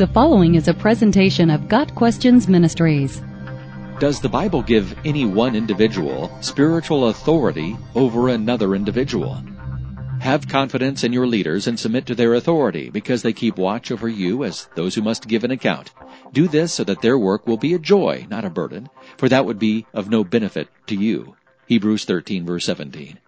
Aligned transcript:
The 0.00 0.06
following 0.06 0.54
is 0.54 0.66
a 0.66 0.72
presentation 0.72 1.50
of 1.50 1.68
Got 1.68 1.94
Questions 1.94 2.48
Ministries. 2.48 3.20
Does 3.98 4.18
the 4.18 4.30
Bible 4.30 4.62
give 4.62 4.96
any 5.04 5.26
one 5.26 5.54
individual 5.54 6.34
spiritual 6.40 7.08
authority 7.08 7.76
over 7.94 8.30
another 8.30 8.74
individual? 8.74 9.44
Have 10.20 10.48
confidence 10.48 11.04
in 11.04 11.12
your 11.12 11.26
leaders 11.26 11.66
and 11.66 11.78
submit 11.78 12.06
to 12.06 12.14
their 12.14 12.32
authority 12.32 12.88
because 12.88 13.20
they 13.20 13.34
keep 13.34 13.58
watch 13.58 13.90
over 13.90 14.08
you 14.08 14.42
as 14.42 14.70
those 14.74 14.94
who 14.94 15.02
must 15.02 15.28
give 15.28 15.44
an 15.44 15.50
account. 15.50 15.92
Do 16.32 16.48
this 16.48 16.72
so 16.72 16.84
that 16.84 17.02
their 17.02 17.18
work 17.18 17.46
will 17.46 17.58
be 17.58 17.74
a 17.74 17.78
joy, 17.78 18.26
not 18.30 18.46
a 18.46 18.48
burden, 18.48 18.88
for 19.18 19.28
that 19.28 19.44
would 19.44 19.58
be 19.58 19.84
of 19.92 20.08
no 20.08 20.24
benefit 20.24 20.68
to 20.86 20.94
you. 20.94 21.36
Hebrews 21.66 22.06
13 22.06 22.46
verse 22.46 22.64
17. 22.64 23.18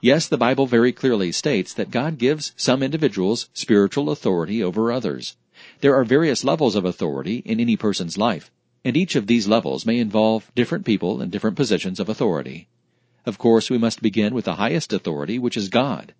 Yes, 0.00 0.26
the 0.26 0.38
Bible 0.38 0.66
very 0.66 0.90
clearly 0.92 1.32
states 1.32 1.74
that 1.74 1.90
God 1.90 2.16
gives 2.16 2.54
some 2.56 2.82
individuals 2.82 3.50
spiritual 3.52 4.08
authority 4.08 4.62
over 4.62 4.90
others. 4.90 5.36
There 5.84 5.96
are 5.96 6.04
various 6.04 6.44
levels 6.44 6.76
of 6.76 6.86
authority 6.86 7.42
in 7.44 7.60
any 7.60 7.76
person's 7.76 8.16
life, 8.16 8.50
and 8.86 8.96
each 8.96 9.16
of 9.16 9.26
these 9.26 9.46
levels 9.46 9.84
may 9.84 9.98
involve 9.98 10.50
different 10.54 10.86
people 10.86 11.20
in 11.20 11.28
different 11.28 11.58
positions 11.58 12.00
of 12.00 12.08
authority. 12.08 12.68
Of 13.26 13.36
course, 13.36 13.68
we 13.68 13.76
must 13.76 14.00
begin 14.00 14.32
with 14.32 14.46
the 14.46 14.54
highest 14.54 14.94
authority, 14.94 15.38
which 15.38 15.58
is 15.58 15.68
God. 15.68 16.14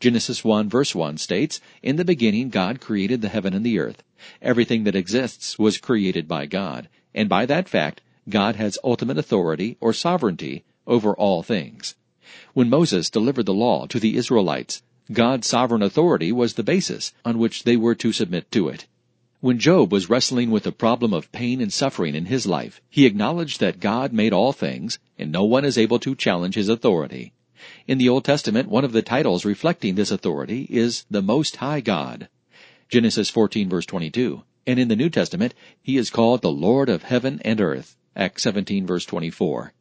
Genesis 0.00 0.44
1 0.44 0.68
verse 0.68 0.94
1 0.94 1.16
states, 1.16 1.62
In 1.82 1.96
the 1.96 2.04
beginning 2.04 2.50
God 2.50 2.78
created 2.78 3.22
the 3.22 3.30
heaven 3.30 3.54
and 3.54 3.64
the 3.64 3.78
earth. 3.78 4.02
Everything 4.42 4.84
that 4.84 4.94
exists 4.94 5.58
was 5.58 5.78
created 5.78 6.28
by 6.28 6.44
God, 6.44 6.90
and 7.14 7.26
by 7.26 7.46
that 7.46 7.70
fact, 7.70 8.02
God 8.28 8.56
has 8.56 8.76
ultimate 8.84 9.16
authority 9.16 9.78
or 9.80 9.94
sovereignty 9.94 10.62
over 10.86 11.14
all 11.14 11.42
things. 11.42 11.94
When 12.52 12.68
Moses 12.68 13.08
delivered 13.08 13.46
the 13.46 13.54
law 13.54 13.86
to 13.86 13.98
the 13.98 14.18
Israelites, 14.18 14.82
God's 15.10 15.46
sovereign 15.46 15.80
authority 15.80 16.32
was 16.32 16.52
the 16.52 16.62
basis 16.62 17.14
on 17.24 17.38
which 17.38 17.64
they 17.64 17.78
were 17.78 17.94
to 17.94 18.12
submit 18.12 18.50
to 18.50 18.68
it. 18.68 18.86
When 19.40 19.58
Job 19.58 19.92
was 19.92 20.08
wrestling 20.08 20.50
with 20.50 20.62
the 20.62 20.72
problem 20.72 21.12
of 21.12 21.30
pain 21.30 21.60
and 21.60 21.70
suffering 21.70 22.14
in 22.14 22.24
his 22.24 22.46
life, 22.46 22.80
he 22.88 23.04
acknowledged 23.04 23.60
that 23.60 23.80
God 23.80 24.10
made 24.14 24.32
all 24.32 24.54
things, 24.54 24.98
and 25.18 25.30
no 25.30 25.44
one 25.44 25.62
is 25.62 25.76
able 25.76 25.98
to 25.98 26.14
challenge 26.14 26.54
his 26.54 26.70
authority. 26.70 27.34
In 27.86 27.98
the 27.98 28.08
Old 28.08 28.24
Testament, 28.24 28.70
one 28.70 28.82
of 28.82 28.92
the 28.92 29.02
titles 29.02 29.44
reflecting 29.44 29.94
this 29.94 30.10
authority 30.10 30.66
is 30.70 31.04
the 31.10 31.20
Most 31.20 31.56
High 31.56 31.82
God. 31.82 32.30
Genesis 32.88 33.28
14 33.28 33.68
verse 33.68 33.84
22. 33.84 34.42
And 34.66 34.78
in 34.78 34.88
the 34.88 34.96
New 34.96 35.10
Testament, 35.10 35.52
he 35.82 35.98
is 35.98 36.08
called 36.08 36.40
the 36.40 36.50
Lord 36.50 36.88
of 36.88 37.02
heaven 37.02 37.42
and 37.44 37.60
earth. 37.60 37.94
Acts 38.16 38.42
17 38.44 38.86
verse 38.86 39.04
24. 39.04 39.74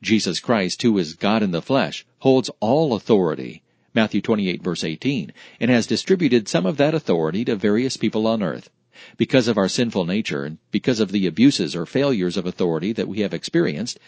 Jesus 0.00 0.40
Christ, 0.40 0.80
who 0.80 0.96
is 0.96 1.12
God 1.12 1.42
in 1.42 1.50
the 1.50 1.60
flesh, 1.60 2.06
holds 2.20 2.50
all 2.60 2.94
authority. 2.94 3.62
Matthew 3.92 4.22
28 4.22 4.62
verse 4.62 4.82
18, 4.82 5.34
and 5.60 5.70
has 5.70 5.86
distributed 5.86 6.48
some 6.48 6.64
of 6.64 6.78
that 6.78 6.94
authority 6.94 7.44
to 7.44 7.56
various 7.56 7.98
people 7.98 8.26
on 8.26 8.42
earth. 8.42 8.70
Because 9.16 9.48
of 9.48 9.58
our 9.58 9.68
sinful 9.68 10.04
nature 10.04 10.44
and 10.44 10.58
because 10.70 11.00
of 11.00 11.12
the 11.12 11.26
abuses 11.26 11.74
or 11.74 11.86
failures 11.86 12.36
of 12.36 12.46
authority 12.46 12.92
that 12.92 13.08
we 13.08 13.20
have 13.20 13.32
experienced, 13.32 13.98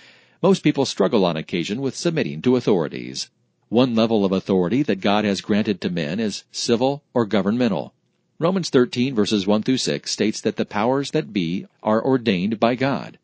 most 0.42 0.62
people 0.62 0.84
struggle 0.84 1.24
on 1.24 1.36
occasion 1.36 1.80
with 1.80 1.96
submitting 1.96 2.42
to 2.42 2.56
authorities. 2.56 3.30
One 3.68 3.94
level 3.94 4.24
of 4.24 4.32
authority 4.32 4.82
that 4.82 5.00
God 5.00 5.24
has 5.24 5.40
granted 5.40 5.80
to 5.80 5.90
men 5.90 6.20
is 6.20 6.44
civil 6.52 7.02
or 7.14 7.24
governmental. 7.24 7.94
Romans 8.38 8.68
13 8.68 9.14
verses 9.14 9.46
1 9.46 9.62
through 9.62 9.78
6 9.78 10.10
states 10.10 10.40
that 10.40 10.56
the 10.56 10.66
powers 10.66 11.12
that 11.12 11.32
be 11.32 11.66
are 11.82 12.04
ordained 12.04 12.60
by 12.60 12.74
God. 12.74 13.18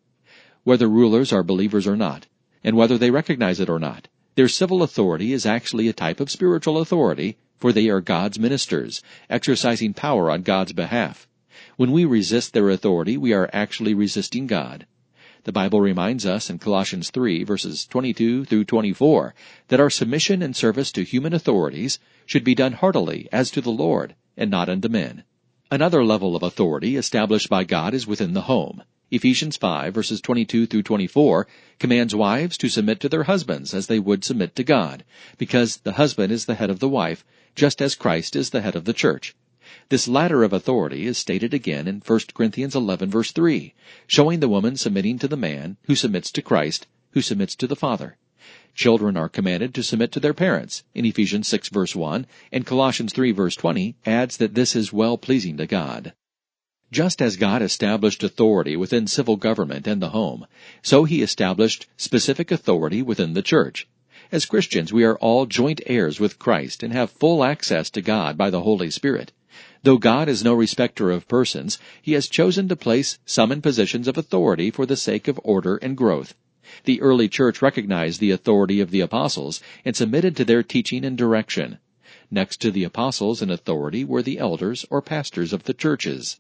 Whether 0.65 0.89
rulers 0.89 1.33
are 1.33 1.43
believers 1.43 1.87
or 1.87 1.97
not, 1.97 2.27
and 2.65 2.77
whether 2.77 2.97
they 2.97 3.11
recognize 3.11 3.61
it 3.61 3.69
or 3.69 3.79
not, 3.79 4.09
their 4.35 4.49
civil 4.49 4.83
authority 4.83 5.33
is 5.33 5.45
actually 5.45 5.89
a 5.89 5.93
type 5.93 6.21
of 6.21 6.31
spiritual 6.31 6.79
authority, 6.79 7.37
for 7.59 7.73
they 7.73 7.89
are 7.89 8.01
God's 8.01 8.39
ministers, 8.39 9.03
exercising 9.29 9.93
power 9.93 10.31
on 10.31 10.43
God's 10.43 10.73
behalf. 10.73 11.29
When 11.81 11.93
we 11.93 12.05
resist 12.05 12.53
their 12.53 12.69
authority, 12.69 13.17
we 13.17 13.33
are 13.33 13.49
actually 13.55 13.95
resisting 13.95 14.47
God. 14.47 14.87
The 15.45 15.51
Bible 15.51 15.81
reminds 15.81 16.27
us 16.27 16.51
in 16.51 16.59
Colossians 16.59 17.09
3 17.09 17.43
verses 17.43 17.87
22 17.87 18.45
through 18.45 18.65
24 18.67 19.35
that 19.69 19.81
our 19.81 19.89
submission 19.89 20.43
and 20.43 20.55
service 20.55 20.93
to 20.93 21.05
human 21.05 21.33
authorities 21.33 21.99
should 22.27 22.45
be 22.45 22.55
done 22.55 22.75
heartily 22.75 23.31
as 23.33 23.51
to 23.53 23.63
the 23.63 23.71
Lord 23.71 24.15
and 24.37 24.51
not 24.51 24.69
unto 24.69 24.91
men. 24.91 25.25
Another 25.71 26.05
level 26.05 26.37
of 26.37 26.43
authority 26.43 26.97
established 26.97 27.49
by 27.49 27.65
God 27.65 27.95
is 27.95 28.07
within 28.07 28.35
the 28.35 28.43
home. 28.43 28.83
Ephesians 29.11 29.57
5 29.57 29.95
verses 29.95 30.21
22 30.21 30.67
through 30.67 30.83
24 30.83 31.47
commands 31.79 32.15
wives 32.15 32.59
to 32.59 32.69
submit 32.69 33.01
to 33.01 33.09
their 33.09 33.23
husbands 33.23 33.73
as 33.73 33.87
they 33.87 33.99
would 33.99 34.23
submit 34.23 34.55
to 34.57 34.65
God, 34.65 35.03
because 35.39 35.79
the 35.79 35.93
husband 35.93 36.31
is 36.31 36.45
the 36.45 36.57
head 36.57 36.69
of 36.69 36.81
the 36.81 36.91
wife, 36.91 37.25
just 37.55 37.81
as 37.81 37.95
Christ 37.95 38.37
is 38.37 38.51
the 38.51 38.61
head 38.61 38.77
of 38.77 38.85
the 38.85 38.93
church. 38.93 39.35
This 39.89 40.09
ladder 40.09 40.43
of 40.43 40.53
authority 40.53 41.07
is 41.07 41.17
stated 41.17 41.55
again 41.55 41.87
in 41.87 42.03
1 42.05 42.21
Corinthians 42.35 42.75
11 42.75 43.09
verse 43.09 43.31
3, 43.31 43.73
showing 44.07 44.41
the 44.41 44.49
woman 44.49 44.77
submitting 44.77 45.19
to 45.21 45.29
the 45.29 45.37
man, 45.37 45.77
who 45.85 45.95
submits 45.95 46.33
to 46.33 46.43
Christ, 46.43 46.89
who 47.13 47.23
submits 47.23 47.55
to 47.55 47.67
the 47.67 47.77
Father. 47.77 48.17
Children 48.75 49.17
are 49.17 49.29
commanded 49.29 49.75
to 49.75 49.83
submit 49.83 50.11
to 50.13 50.21
their 50.21 50.35
parents 50.35 50.83
in 50.95 51.05
Ephesians 51.05 51.47
6 51.49 51.69
verse 51.69 51.95
1, 51.95 52.27
and 52.51 52.67
Colossians 52.67 53.13
3 53.13 53.31
verse 53.33 53.55
20 53.55 53.95
adds 54.07 54.39
that 54.39 54.55
this 54.55 54.75
is 54.75 54.93
well 54.93 55.19
pleasing 55.19 55.57
to 55.57 55.67
God. 55.67 56.15
Just 56.91 57.23
as 57.23 57.37
God 57.37 57.63
established 57.63 58.25
authority 58.25 58.77
within 58.77 59.07
civil 59.07 59.37
government 59.37 59.87
and 59.87 60.03
the 60.03 60.09
home, 60.11 60.47
so 60.83 61.05
he 61.05 61.23
established 61.23 61.87
specific 61.97 62.51
authority 62.51 63.03
within 63.03 63.35
the 63.35 63.43
church. 63.43 63.87
As 64.33 64.47
Christians, 64.47 64.93
we 64.93 65.05
are 65.05 65.19
all 65.19 65.47
joint 65.47 65.81
heirs 65.87 66.19
with 66.19 66.39
Christ 66.39 66.83
and 66.83 66.93
have 66.93 67.11
full 67.11 67.45
access 67.45 67.91
to 67.91 68.01
God 68.01 68.39
by 68.39 68.51
the 68.51 68.63
Holy 68.63 68.91
Spirit. 68.91 69.33
Though 69.83 69.97
God 69.97 70.29
is 70.29 70.45
no 70.45 70.53
respecter 70.53 71.11
of 71.11 71.27
persons, 71.27 71.79
he 72.03 72.13
has 72.13 72.29
chosen 72.29 72.69
to 72.69 72.77
place 72.77 73.19
some 73.25 73.51
in 73.51 73.63
positions 73.63 74.07
of 74.09 74.19
authority 74.19 74.71
for 74.71 74.85
the 74.85 74.97
sake 74.97 75.27
of 75.27 75.41
order 75.43 75.77
and 75.77 75.97
growth. 75.97 76.35
The 76.85 77.01
early 77.01 77.29
church 77.29 77.63
recognized 77.63 78.21
the 78.21 78.31
authority 78.31 78.81
of 78.81 78.91
the 78.91 79.01
apostles 79.01 79.63
and 79.85 79.97
submitted 79.97 80.37
to 80.37 80.45
their 80.45 80.63
teaching 80.63 81.05
and 81.05 81.17
direction. 81.17 81.79
Next 82.31 82.61
to 82.61 82.71
the 82.71 82.85
apostles 82.85 83.41
in 83.41 83.51
authority 83.51 84.05
were 84.05 84.23
the 84.23 84.39
elders 84.39 84.85
or 84.91 85.01
pastors 85.01 85.53
of 85.53 85.65
the 85.65 85.75
churches. 85.75 86.39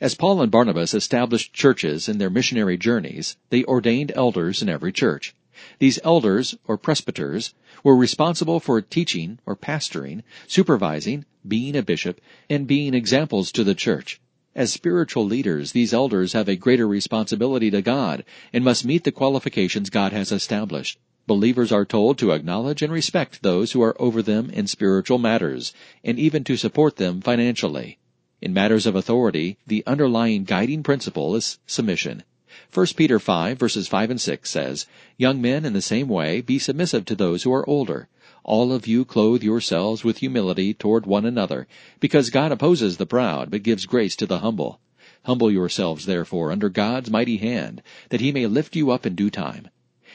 As 0.00 0.14
Paul 0.14 0.40
and 0.40 0.50
Barnabas 0.50 0.94
established 0.94 1.52
churches 1.52 2.08
in 2.08 2.16
their 2.16 2.30
missionary 2.30 2.78
journeys, 2.78 3.36
they 3.50 3.62
ordained 3.64 4.10
elders 4.16 4.62
in 4.62 4.70
every 4.70 4.92
church. 4.92 5.34
These 5.78 5.98
elders, 6.04 6.56
or 6.66 6.78
presbyters, 6.78 7.54
were 7.84 7.96
responsible 7.96 8.60
for 8.60 8.80
teaching 8.80 9.38
or 9.46 9.56
pastoring, 9.56 10.22
supervising, 10.46 11.24
being 11.46 11.76
a 11.76 11.82
bishop, 11.82 12.20
and 12.48 12.66
being 12.66 12.94
examples 12.94 13.52
to 13.52 13.64
the 13.64 13.74
church. 13.74 14.20
As 14.54 14.72
spiritual 14.72 15.24
leaders, 15.24 15.72
these 15.72 15.94
elders 15.94 16.32
have 16.32 16.48
a 16.48 16.56
greater 16.56 16.88
responsibility 16.88 17.70
to 17.70 17.82
God 17.82 18.24
and 18.52 18.64
must 18.64 18.84
meet 18.84 19.04
the 19.04 19.12
qualifications 19.12 19.90
God 19.90 20.12
has 20.12 20.32
established. 20.32 20.98
Believers 21.26 21.70
are 21.70 21.84
told 21.84 22.18
to 22.18 22.32
acknowledge 22.32 22.82
and 22.82 22.92
respect 22.92 23.42
those 23.42 23.72
who 23.72 23.82
are 23.82 24.00
over 24.02 24.22
them 24.22 24.50
in 24.50 24.66
spiritual 24.66 25.18
matters, 25.18 25.72
and 26.02 26.18
even 26.18 26.42
to 26.44 26.56
support 26.56 26.96
them 26.96 27.20
financially. 27.20 27.98
In 28.42 28.52
matters 28.52 28.86
of 28.86 28.96
authority, 28.96 29.58
the 29.66 29.84
underlying 29.86 30.44
guiding 30.44 30.82
principle 30.82 31.36
is 31.36 31.58
submission. 31.66 32.24
1 32.72 32.86
Peter 32.96 33.18
5 33.18 33.58
verses 33.58 33.86
5 33.88 34.10
and 34.10 34.20
6 34.20 34.50
says, 34.50 34.86
Young 35.16 35.40
men 35.40 35.64
in 35.64 35.72
the 35.72 35.80
same 35.80 36.08
way 36.08 36.40
be 36.40 36.58
submissive 36.58 37.04
to 37.04 37.14
those 37.14 37.42
who 37.42 37.52
are 37.52 37.68
older. 37.68 38.08
All 38.42 38.72
of 38.72 38.86
you 38.86 39.04
clothe 39.04 39.42
yourselves 39.42 40.02
with 40.02 40.18
humility 40.18 40.74
toward 40.74 41.06
one 41.06 41.24
another, 41.24 41.68
because 42.00 42.30
God 42.30 42.52
opposes 42.52 42.96
the 42.96 43.06
proud, 43.06 43.50
but 43.50 43.62
gives 43.62 43.86
grace 43.86 44.16
to 44.16 44.26
the 44.26 44.38
humble. 44.38 44.80
Humble 45.24 45.50
yourselves 45.50 46.06
therefore 46.06 46.50
under 46.50 46.68
God's 46.68 47.10
mighty 47.10 47.36
hand, 47.36 47.82
that 48.08 48.20
he 48.20 48.32
may 48.32 48.46
lift 48.46 48.74
you 48.74 48.90
up 48.90 49.04
in 49.04 49.14
due 49.14 49.30
time. 49.30 49.68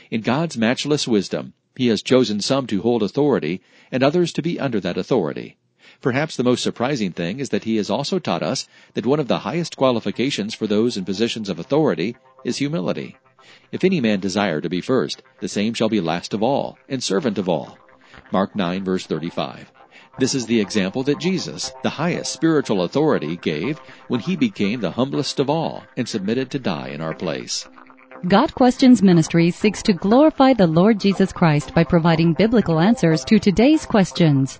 In 0.09 0.21
God's 0.21 0.57
matchless 0.57 1.07
wisdom, 1.07 1.53
he 1.75 1.87
has 1.87 2.01
chosen 2.01 2.41
some 2.41 2.67
to 2.67 2.81
hold 2.81 3.03
authority, 3.03 3.61
and 3.91 4.01
others 4.01 4.33
to 4.33 4.41
be 4.41 4.59
under 4.59 4.79
that 4.79 4.97
authority. 4.97 5.57
Perhaps 6.05 6.35
the 6.35 6.43
most 6.43 6.61
surprising 6.61 7.11
thing 7.11 7.39
is 7.39 7.49
that 7.49 7.63
he 7.63 7.77
has 7.77 7.89
also 7.89 8.19
taught 8.19 8.43
us 8.43 8.67
that 8.93 9.07
one 9.07 9.19
of 9.19 9.27
the 9.27 9.39
highest 9.39 9.75
qualifications 9.75 10.53
for 10.53 10.67
those 10.67 10.97
in 10.97 11.03
positions 11.03 11.49
of 11.49 11.57
authority 11.57 12.15
is 12.43 12.57
humility. 12.57 13.17
If 13.71 13.83
any 13.83 13.99
man 13.99 14.19
desire 14.19 14.61
to 14.61 14.69
be 14.69 14.81
first, 14.81 15.23
the 15.39 15.47
same 15.47 15.73
shall 15.73 15.89
be 15.89 15.99
last 15.99 16.35
of 16.35 16.43
all, 16.43 16.77
and 16.87 17.01
servant 17.01 17.39
of 17.39 17.49
all. 17.49 17.79
Mark 18.31 18.55
9 18.55 18.83
verse 18.83 19.07
35. 19.07 19.71
This 20.19 20.35
is 20.35 20.45
the 20.45 20.61
example 20.61 21.01
that 21.01 21.19
Jesus, 21.19 21.73
the 21.81 21.89
highest 21.89 22.31
spiritual 22.31 22.83
authority, 22.83 23.37
gave 23.37 23.79
when 24.07 24.19
he 24.19 24.35
became 24.35 24.81
the 24.81 24.91
humblest 24.91 25.39
of 25.39 25.49
all 25.49 25.85
and 25.97 26.07
submitted 26.07 26.51
to 26.51 26.59
die 26.59 26.89
in 26.89 27.01
our 27.01 27.15
place. 27.15 27.67
Got 28.27 28.53
Questions 28.53 29.01
Ministry 29.01 29.49
seeks 29.49 29.81
to 29.81 29.93
glorify 29.93 30.53
the 30.53 30.67
Lord 30.67 30.99
Jesus 30.99 31.33
Christ 31.33 31.73
by 31.73 31.83
providing 31.83 32.33
biblical 32.33 32.79
answers 32.79 33.25
to 33.25 33.39
today's 33.39 33.87
questions 33.87 34.59